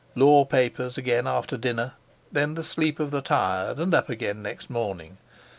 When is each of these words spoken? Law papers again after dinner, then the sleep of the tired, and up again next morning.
Law 0.15 0.45
papers 0.45 0.97
again 0.97 1.27
after 1.27 1.55
dinner, 1.57 1.93
then 2.31 2.55
the 2.55 2.63
sleep 2.63 2.99
of 2.99 3.11
the 3.11 3.21
tired, 3.21 3.77
and 3.77 3.93
up 3.93 4.09
again 4.09 4.41
next 4.41 4.67
morning. 4.67 5.19